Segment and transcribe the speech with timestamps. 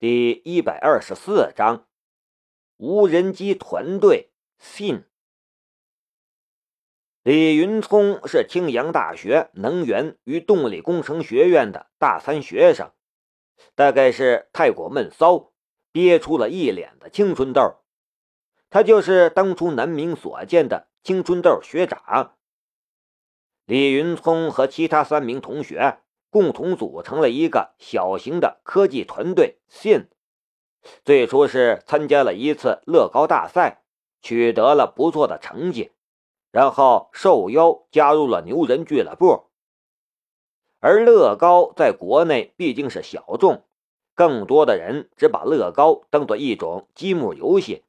[0.00, 1.88] 第一百二十四章，
[2.76, 5.04] 无人机团队信。
[7.24, 12.92] 李云聪是青阳大学能源与动力工程学院的大三学生，
[13.74, 15.52] 大概是太过闷骚，
[15.90, 17.82] 憋出了一脸的青春痘。
[18.70, 22.36] 他就是当初南明所见的青春痘学长。
[23.64, 25.98] 李云聪和其他三名同学
[26.30, 29.58] 共同组成了一个小型的科技团队。
[29.68, 30.08] 信
[31.04, 33.82] 最初是参加了一次乐高大赛，
[34.22, 35.92] 取得了不错的成绩，
[36.50, 39.50] 然后受邀加入了牛人俱乐部。
[40.80, 43.64] 而乐高在国内毕竟是小众，
[44.14, 47.84] 更多的人只把乐高当做一种积木游戏。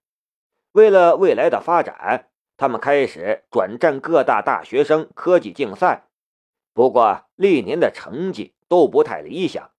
[0.72, 2.26] 为了未来的发展。
[2.62, 6.09] 他们开始转战各大大学生科技竞赛，
[6.80, 9.72] 不过历年的成绩都不太理想。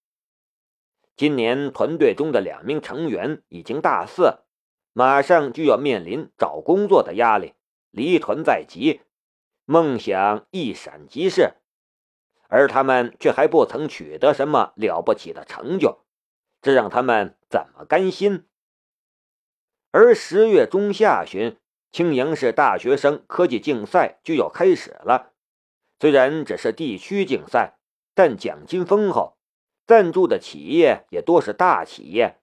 [1.16, 4.40] 今年团队中的两名成员已经大四，
[4.92, 7.54] 马上就要面临找工作的压力，
[7.90, 9.00] 离团在即，
[9.64, 11.54] 梦想一闪即逝，
[12.48, 16.04] 而他们却还不曾取得什么了不起的成就，
[16.60, 18.44] 这让他们怎么甘心？
[19.90, 21.56] 而十月中下旬。
[21.92, 25.29] 青阳市大学生科技竞赛就要开始了，
[26.00, 27.76] 虽然只是地区竞赛，
[28.14, 29.36] 但奖金丰厚，
[29.86, 32.40] 赞助的企业也多是大企业，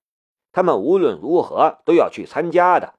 [0.51, 2.93] 他们无论如何都要去参加的。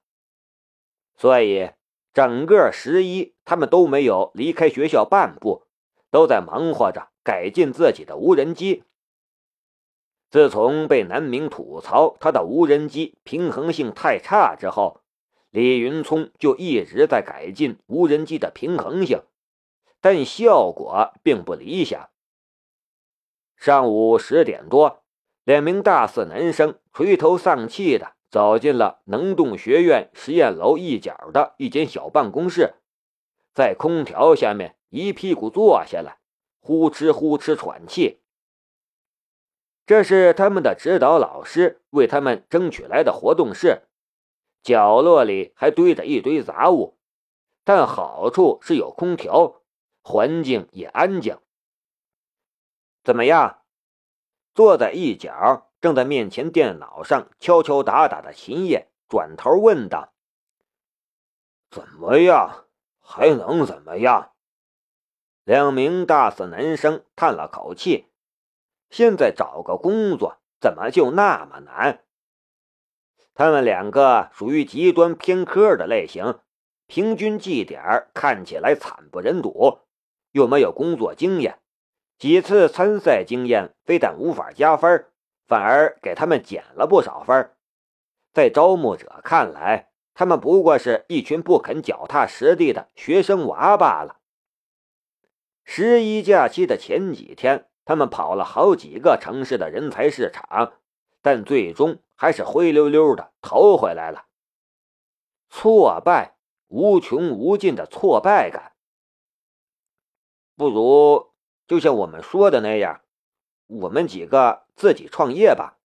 [1.17, 1.70] 所以，
[2.12, 5.62] 整个十一，他们都没有离开学校半步，
[6.11, 8.83] 都在忙活着改进自己的无人机。
[10.29, 15.03] 自从被南明吐槽他的无人机平衡性太差之后，
[15.51, 19.23] 李云聪就一直在改进无人机的平衡性，
[20.09, 22.09] 但效果并不理想。
[23.56, 25.03] 上午十点多，
[25.45, 32.77] 两名大四男生垂头丧气的走进了能动学院实验楼一角的一间小办公室，
[33.53, 36.20] 在空调下面一屁股坐下来，
[36.58, 38.23] 呼哧呼哧喘气。
[39.85, 43.83] 这是他们的指导老师为他们争取来的活动室。
[44.63, 46.96] 角落里还堆着一堆杂物，
[47.63, 49.61] 但好处是有空调，
[50.08, 51.39] 环境也安静。
[53.05, 53.61] 怎么样？
[54.55, 60.14] 坐在一角，正在面前电脑上敲敲打打的秦叶转头问道
[61.70, 62.64] ：“怎么样？
[62.98, 64.33] 还能怎么样？”
[65.45, 68.07] 两名大四男生叹了口气
[68.89, 72.02] ：“现在找个工作，怎么就那么难？”
[73.36, 76.40] 他们两个属于极端偏科的类型，
[76.86, 79.80] 平均绩点看起来惨不忍睹，
[80.33, 81.58] 又没有工作经验，
[82.18, 85.06] 几次参赛经验非但无法加分，
[85.46, 87.55] 反而给他们减了不少分。
[88.33, 94.16] 在招募者看来，他们不过是一群不肯脚踏实地的学生娃罢了。
[95.64, 100.74] 十一假期的前几天，他们跑了好几个城市的人才市场，
[101.22, 101.98] 但最终。
[102.20, 104.24] 还是灰溜溜的逃回来了。
[105.48, 106.34] 挫败，
[106.66, 108.72] 无穷无尽的挫败感。
[110.58, 111.30] 不如
[111.69, 113.01] 就像我们说的那样，
[113.69, 115.79] 我们几个自己创业吧。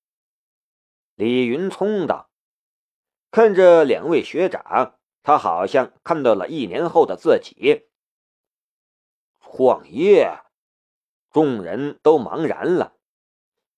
[1.14, 2.32] 李云聪道。
[3.30, 7.86] 看着两位学长，他好像看到了一年后的自己。
[9.40, 10.40] 创业，
[11.30, 12.96] 众人都茫然了。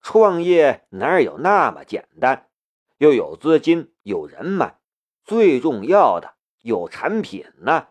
[0.02, 2.50] 创业哪有那么简单？
[3.00, 4.80] 又有资金，有人脉，
[5.26, 7.90] 最重要的有产品呢。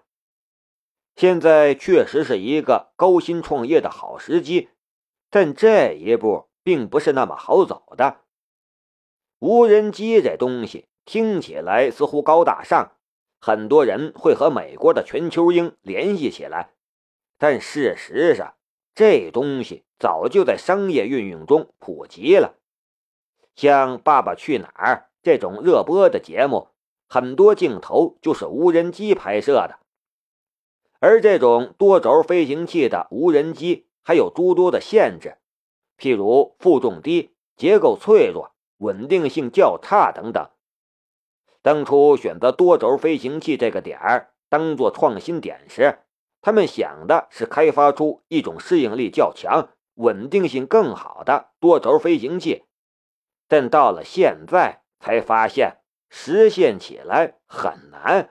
[1.17, 4.71] 现在确实是一个高薪创业的好时机，
[5.31, 8.21] 但这一步并不是那么好走的。
[9.39, 12.93] 无人机这东西听起来似乎高大上，
[13.41, 16.71] 很多人会和美国的全球鹰联系起来，
[17.39, 18.55] 但事实上，
[18.95, 19.85] 这东西。
[19.97, 22.57] 早就在商业运用中普及了，
[23.55, 26.69] 像《爸爸去哪儿》这种热播的节目，
[27.09, 29.79] 很多镜头就是无人机拍摄的。
[31.07, 35.37] 而这种多轴飞行器的无人机还有诸多的限制，
[35.99, 40.49] 譬如负重低、结构脆弱、稳定性较差等等。
[41.61, 45.99] 当初选择多轴飞行器这个点儿当做创新点时，
[46.41, 49.69] 他们想的是开发出一种适应力较强。
[49.97, 52.65] 稳定性更好的多轴飞行器，
[53.47, 58.31] 但到了现在才发现实现起来很难。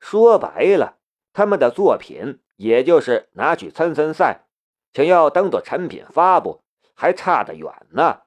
[0.00, 0.97] 说白了，
[1.32, 4.46] 他们的作品也就是拿去参参赛，
[4.92, 6.62] 想要当做产品发布，
[6.94, 8.22] 还差得远呢。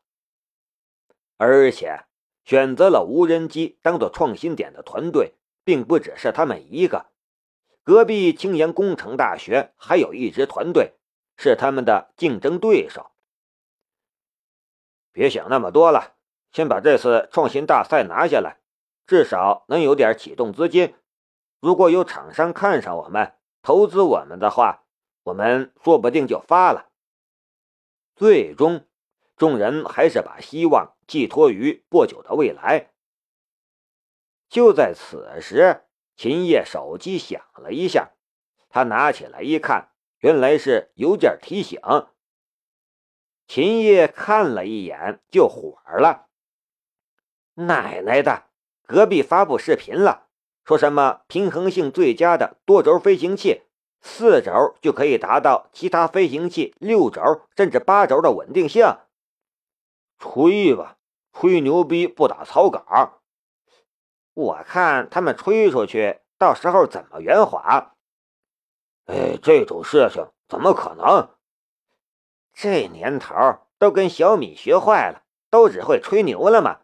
[1.38, 2.06] 而且
[2.46, 5.34] 选择了无人机当做创新点的团队，
[5.64, 7.08] 并不只是他们一个。
[7.84, 10.94] 隔壁青岩工程大学还有一支团队，
[11.36, 13.12] 是他们的竞争对手。
[15.12, 16.14] 别想那么多了，
[16.52, 18.60] 先把这次创新大赛拿下来，
[19.08, 20.94] 至少能有点启动资金。
[21.62, 24.84] 如果有厂商看上我们，投资我们的话，
[25.24, 26.90] 我们说不定就发了。
[28.16, 28.86] 最终，
[29.38, 32.92] 众人还是把希望寄托于不久的未来。
[34.50, 35.86] 就在此时。
[36.18, 38.12] 秦叶手机响了一下，
[38.70, 41.80] 他拿起来一看，原来是邮件提醒。
[43.48, 46.30] 秦叶看了一眼就火了
[47.56, 48.50] ：“奶奶的，
[48.86, 50.28] 隔壁发布视频了，
[50.72, 53.64] 说什么平衡性最佳的多轴飞行器，
[54.00, 58.96] 四轴就可以达到其他飞行器六轴甚至八轴的稳定性。
[60.18, 60.96] 吹吧，
[61.34, 63.20] 吹牛逼不打草稿。”
[64.34, 67.96] 我看他们吹出去，到时候怎么圆滑？
[69.08, 71.32] 哎，这种事情怎么可能？
[72.54, 73.36] 这年头
[73.78, 76.80] 都跟小米学坏了，都只会吹牛了吗？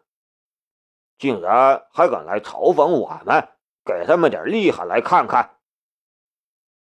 [1.16, 3.48] 竟然还敢来嘲讽我们，
[3.88, 5.56] 给他们点厉害来看看！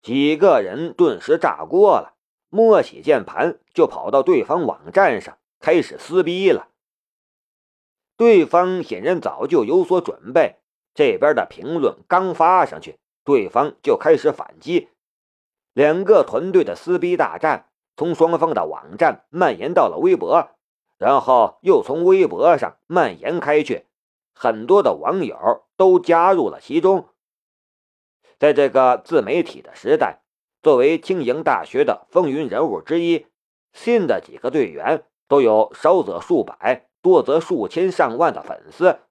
[0.02, 2.16] 几个人顿时炸锅了，
[2.50, 6.69] 摸起键盘就跑到对方网站上开始撕逼了。
[8.18, 10.56] 对方显然早就有所准备，
[10.96, 14.90] 这边的评论刚发上去，对方就开始反击。
[15.74, 20.50] 两个团队的撕逼大战从双方的网站蔓延到了微博，
[20.98, 23.86] 然后又从微博上蔓延开去，
[24.34, 27.10] 很多的网友都加入了其中。
[28.38, 30.22] 在这个自媒体的时代，
[30.62, 33.27] 作为青营大学的风云人物之一，
[33.74, 36.89] 新的几个队员都有少则数百。
[37.01, 39.01] 多则数千上万的粉丝，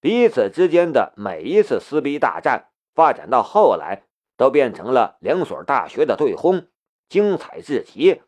[0.00, 6.66] 彼此之间的每一次撕逼大战，发展到后来都变成了两所大学的对轰，
[7.08, 8.20] 精彩至极。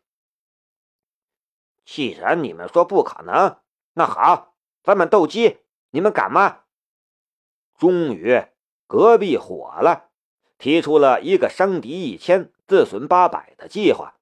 [1.85, 3.57] 既然你们说不可能，
[3.95, 4.55] 那好，
[4.85, 5.59] 咱们斗鸡，
[5.91, 6.66] 你们敢吗？
[7.79, 8.47] 终于，
[8.87, 10.11] 隔壁火了，
[10.59, 14.15] 提出了一个伤敌一千，自损八百的计划。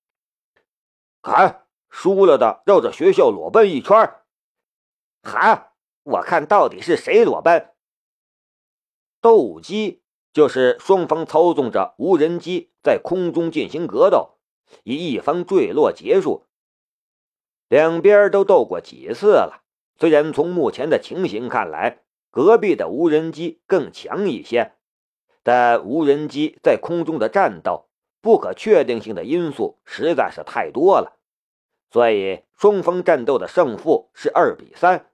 [1.22, 4.14] 喊，输了的绕着学校裸奔一圈。
[5.22, 5.70] 喊，
[6.02, 7.70] 我看到底是谁裸奔。
[9.20, 10.02] 斗鸡
[10.32, 14.36] 就是双方操纵着无人机在空中进行格斗，
[14.82, 16.46] 以一方坠落结束。
[17.68, 19.62] 两边都斗过几次了，
[19.98, 22.03] 虽然从目前的情形看来，
[22.34, 24.72] 隔壁的无人机更强一些，
[25.44, 27.86] 但无人机在空中的战斗，
[28.20, 31.16] 不可确定性的因素实在是太多了，
[31.92, 35.12] 所以双方战斗的胜负是二比三。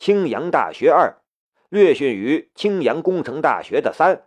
[0.00, 1.22] 青阳大学二
[1.68, 4.26] 略逊于青阳工程大学的三，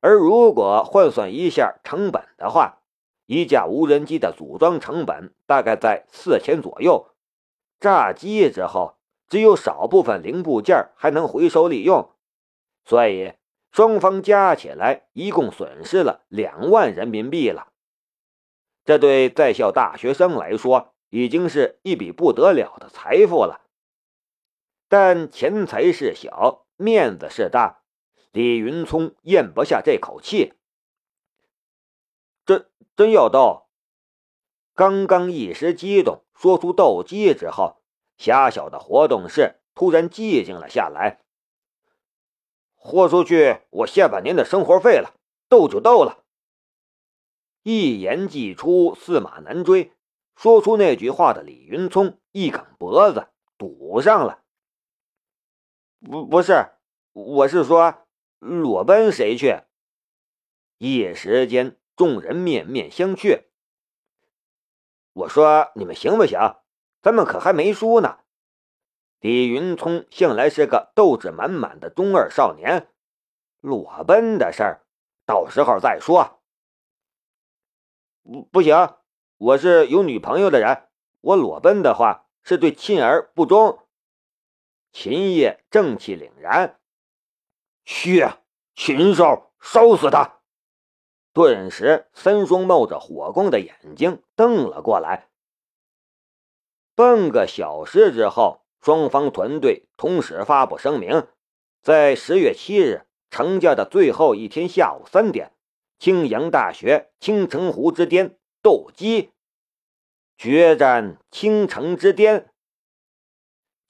[0.00, 2.82] 而如果换算一下成本的话，
[3.24, 7.08] 一架无人机的组装成本大概在四千左右。
[7.80, 8.95] 炸机之后，
[9.28, 12.14] 只有少部分零部件还能回收利用，
[12.84, 13.34] 所以
[13.72, 17.72] 双方加起来一共损失了两万人民币了。
[18.84, 23.62] 这对在校大学生来说，已经是一笔不得了的财富了。
[24.88, 27.82] 但钱财是小，面子是大，
[28.30, 30.54] 李云聪咽不下这口气。
[32.44, 33.66] 真真要斗？
[34.76, 37.82] 刚刚一时激动说出斗鸡之后，
[38.16, 41.20] 狭小的活动室突然寂静了下来。
[42.74, 45.14] 豁出去，我下半年的生活费了，
[45.48, 46.24] 斗就斗了。
[47.62, 49.92] 一言既出，驷马难追。
[50.36, 54.42] 说出那句话的李云聪一梗脖子，堵上了。
[55.98, 56.72] 不不是，
[57.12, 58.06] 我是说，
[58.38, 59.62] 裸奔谁去？
[60.78, 63.44] 一时间，众人面面相觑。
[65.14, 66.38] 我说你们行不行？
[67.06, 68.18] 咱们可还没输呢。
[69.20, 72.88] 李云聪向来是个斗志满满的中二少年，
[73.60, 74.82] 裸奔的事儿，
[75.24, 76.42] 到时候再说。
[78.24, 78.96] 不不行，
[79.36, 80.88] 我是有女朋友的人，
[81.20, 83.78] 我裸奔的话是对妻儿不忠。
[84.90, 86.80] 秦叶正气凛然，
[87.84, 88.26] 去
[88.74, 90.40] 禽兽，烧死他！
[91.32, 95.28] 顿时，三双冒着火光的眼睛瞪了过来。
[96.96, 101.28] 半个小时之后，双方团队同时发布声明：
[101.82, 105.52] 在十月七日成假的最后一天下午三点，
[105.98, 109.34] 青阳大学青城湖之巅斗鸡
[110.38, 112.50] 决战青城之巅。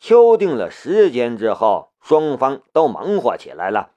[0.01, 3.93] 敲定了时间之后，双方都忙活起来了。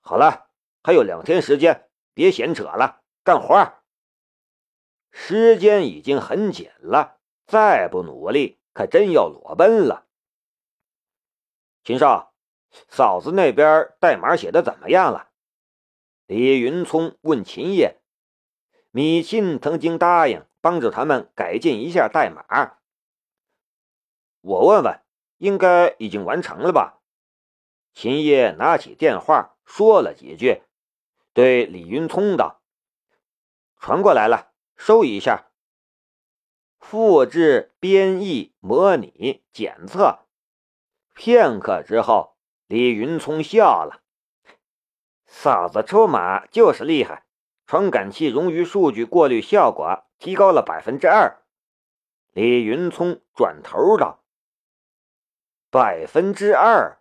[0.00, 0.48] 好了，
[0.82, 3.74] 还有两天时间，别闲扯了，干活。
[5.12, 7.18] 时间已经很紧了，
[7.52, 10.06] 再不努力，可真要裸奔了。
[11.84, 12.32] 秦少，
[12.88, 15.28] 嫂子那边代码写的怎么样了？
[16.24, 18.00] 李云聪问秦叶。
[18.90, 22.78] 米沁曾经答应帮助他们改进一下代码。
[24.40, 25.02] 我问问，
[25.36, 27.02] 应该已经完成了吧？
[27.92, 30.62] 秦叶拿起电话说了几句，
[31.34, 32.62] 对李云聪道
[33.78, 35.48] ：“传过来了，收一下。”
[36.82, 40.18] 复制、编译、模拟、检测。
[41.14, 42.34] 片刻之后，
[42.66, 44.02] 李云聪笑了
[45.24, 47.24] ：“嫂子出马就是厉害。”
[47.66, 51.42] 传感器冗余数据过滤效果提高了百分之二。
[52.32, 54.22] 李云聪转头道
[55.70, 56.98] ：“百分之二，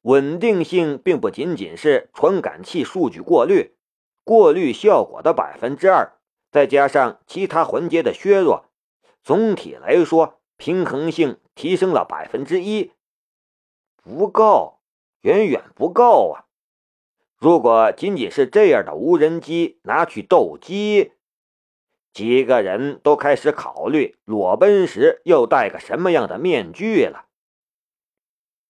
[0.00, 3.76] 稳定性并不仅仅是传感器数据过滤，
[4.24, 6.18] 过滤效果的百分之二，
[6.50, 8.69] 再加上其他环节的削弱，
[9.22, 12.92] 总体来说平衡性提升了百分之一。
[14.02, 14.80] 不够，
[15.20, 16.46] 远远不够啊！”
[17.36, 21.12] 如果仅仅是这样的无人机拿去斗鸡，
[22.12, 27.26] 几个人都开始考虑裸奔时要戴个什么样的面具了。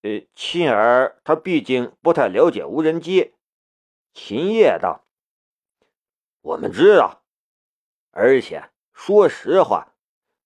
[0.02, 3.34] 呃，亲儿他毕竟不太了解无人机。
[4.14, 5.04] 秦叶道
[6.42, 7.22] ：“我们知道，
[8.10, 9.89] 而且说实话，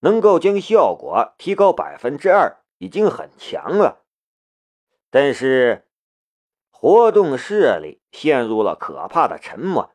[0.04, 4.04] 能够将效果提高百分之二已经很强了。
[5.11, 5.88] 但是。”
[6.70, 9.94] 活动室里陷入了可怕的沉默。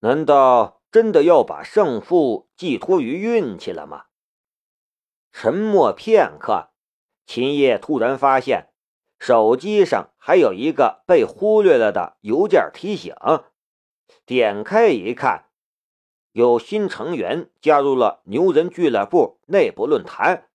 [0.00, 4.04] 难道真的要把胜负寄托于运气了吗？
[5.32, 6.68] 沉默片刻，
[7.24, 8.74] 秦叶突然发现
[9.18, 13.14] 手机上还有一个被忽略了的邮件提醒。
[14.26, 15.46] 点开一看，
[16.32, 20.48] 有新成员加入了牛人俱乐部内部论坛。